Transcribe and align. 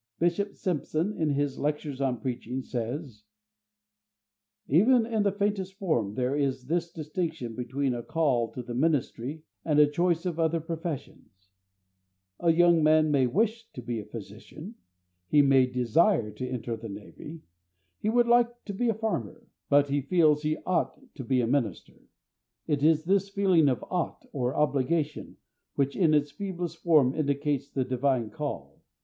Bishop 0.17 0.55
Simpson, 0.55 1.13
in 1.13 1.29
his 1.29 1.59
"Lectures 1.59 2.01
on 2.01 2.21
Preaching," 2.21 2.63
says: 2.63 3.21
"Even 4.67 5.05
in 5.05 5.27
its 5.27 5.37
faintest 5.37 5.75
form 5.75 6.15
there 6.15 6.35
is 6.35 6.65
this 6.65 6.91
distinction 6.91 7.53
between 7.53 7.93
a 7.93 8.01
call 8.01 8.49
to 8.53 8.63
the 8.63 8.73
ministry 8.73 9.43
and 9.63 9.77
a 9.79 9.85
choice 9.85 10.25
of 10.25 10.39
other 10.39 10.59
professions: 10.59 11.49
a 12.39 12.51
young 12.51 12.81
man 12.81 13.11
may 13.11 13.27
wish 13.27 13.71
to 13.73 13.83
be 13.83 13.99
a 13.99 14.05
physician; 14.05 14.73
he 15.27 15.43
may 15.43 15.67
desire 15.67 16.31
to 16.31 16.49
enter 16.49 16.75
the 16.75 16.89
navy; 16.89 17.43
he 17.99 18.09
would 18.09 18.25
like 18.27 18.49
to 18.65 18.73
be 18.73 18.89
a 18.89 18.95
farmer; 18.95 19.45
but 19.69 19.89
he 19.89 20.01
feels 20.01 20.41
he 20.41 20.57
ought 20.65 20.99
to 21.13 21.23
be 21.23 21.41
a 21.41 21.45
minister. 21.45 22.07
It 22.65 22.81
is 22.81 23.03
this 23.03 23.29
feeling 23.29 23.69
of 23.69 23.85
ought, 23.91 24.25
or 24.33 24.55
obligation, 24.55 25.37
which 25.75 25.95
in 25.95 26.15
its 26.15 26.31
feeblest 26.31 26.77
form 26.77 27.13
indicates 27.13 27.69
the 27.69 27.85
Divine 27.85 28.31
call. 28.31 28.81